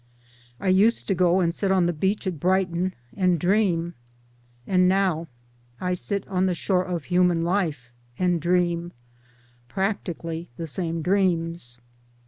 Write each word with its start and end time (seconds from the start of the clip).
I 0.59 0.69
used 0.69 1.07
to 1.09 1.13
go 1.13 1.41
and 1.41 1.53
sit 1.53 1.69
on 1.71 1.85
the 1.85 1.93
beach 1.93 2.25
at 2.25 2.39
Brighton 2.39 2.95
and 3.15 3.39
dream, 3.39 3.93
and 4.65 4.89
nowi 4.89 5.27
I 5.79 5.93
sit 5.93 6.27
on 6.27 6.47
the 6.47 6.55
shore 6.55 6.83
of 6.85 7.03
human 7.03 7.43
life 7.43 7.91
and 8.17 8.41
dream 8.41 8.93
practically 9.67 10.49
the 10.57 10.65
same 10.65 11.03
dreams. 11.03 11.77